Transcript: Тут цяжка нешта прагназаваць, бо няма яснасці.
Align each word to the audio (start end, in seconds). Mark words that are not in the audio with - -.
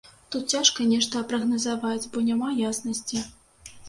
Тут 0.35 0.53
цяжка 0.53 0.85
нешта 0.93 1.19
прагназаваць, 1.31 2.09
бо 2.15 2.23
няма 2.31 2.49
яснасці. 2.71 3.21